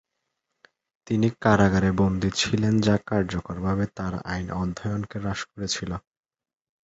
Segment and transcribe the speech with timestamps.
[1.07, 5.91] তিনি কারাগারে বন্দী ছিলেন, যা কার্যকরভাবে তাঁর আইন অধ্যয়নকে হ্রাস করেছিল।